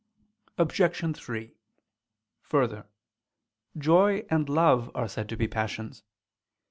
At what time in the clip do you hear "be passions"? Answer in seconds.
5.37-6.01